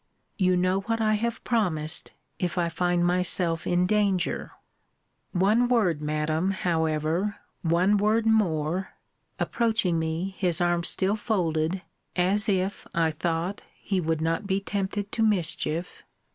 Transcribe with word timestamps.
You 0.39 0.57
know 0.57 0.79
what 0.79 0.99
I 0.99 1.13
have 1.13 1.43
promised, 1.43 2.11
if 2.39 2.57
I 2.57 2.69
find 2.69 3.05
myself 3.05 3.67
in 3.67 3.85
danger. 3.85 4.53
One 5.31 5.67
word, 5.67 6.01
Madam, 6.01 6.49
however; 6.49 7.35
one 7.61 7.97
word 7.97 8.25
more 8.25 8.93
[approaching 9.39 9.99
me, 9.99 10.33
his 10.39 10.59
arms 10.59 10.87
still 10.87 11.15
folded, 11.15 11.83
as 12.15 12.49
if, 12.49 12.87
I 12.95 13.11
thought, 13.11 13.61
he 13.79 14.01
would 14.01 14.21
not 14.21 14.47
be 14.47 14.59
tempted 14.59 15.11
to 15.11 15.21
mischief]. 15.21 16.01